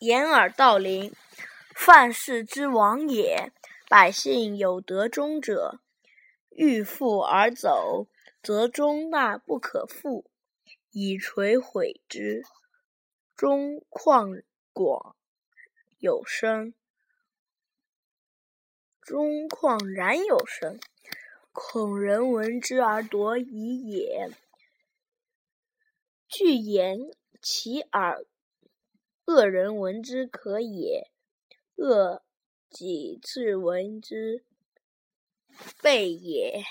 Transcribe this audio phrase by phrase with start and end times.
[0.00, 1.12] 掩耳盗铃，
[1.74, 3.52] 范氏之亡也。
[3.86, 5.78] 百姓有德终者，
[6.48, 8.06] 欲复而走，
[8.42, 10.24] 则终大不可复，
[10.90, 12.42] 以垂毁之。
[13.36, 14.40] 中况
[14.72, 15.16] 广
[15.98, 16.72] 有声，
[19.02, 20.80] 中况然有声，
[21.52, 24.30] 恐人闻之而夺矣也。
[26.26, 27.10] 具言
[27.42, 28.24] 其耳，
[29.30, 31.06] 恶人闻之可也；
[31.76, 32.24] 恶
[32.68, 34.44] 己自闻之
[35.80, 36.64] 备也。